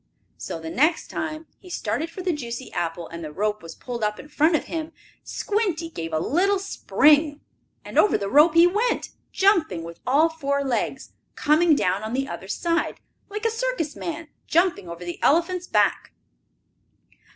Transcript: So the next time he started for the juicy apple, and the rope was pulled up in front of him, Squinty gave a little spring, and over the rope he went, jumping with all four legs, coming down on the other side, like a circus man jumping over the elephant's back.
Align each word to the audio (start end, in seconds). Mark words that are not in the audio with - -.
So 0.39 0.59
the 0.59 0.71
next 0.71 1.09
time 1.11 1.45
he 1.59 1.69
started 1.69 2.09
for 2.09 2.23
the 2.23 2.33
juicy 2.33 2.73
apple, 2.73 3.07
and 3.09 3.23
the 3.23 3.31
rope 3.31 3.61
was 3.61 3.75
pulled 3.75 4.03
up 4.03 4.19
in 4.19 4.29
front 4.29 4.55
of 4.55 4.63
him, 4.63 4.93
Squinty 5.23 5.89
gave 5.91 6.11
a 6.11 6.17
little 6.17 6.57
spring, 6.57 7.41
and 7.85 7.99
over 7.99 8.17
the 8.17 8.27
rope 8.27 8.55
he 8.55 8.65
went, 8.65 9.09
jumping 9.31 9.83
with 9.83 9.99
all 10.07 10.27
four 10.27 10.63
legs, 10.63 11.11
coming 11.35 11.75
down 11.75 12.01
on 12.01 12.13
the 12.13 12.27
other 12.27 12.47
side, 12.47 12.99
like 13.29 13.45
a 13.45 13.51
circus 13.51 13.95
man 13.95 14.29
jumping 14.47 14.89
over 14.89 15.05
the 15.05 15.21
elephant's 15.21 15.67
back. 15.67 16.11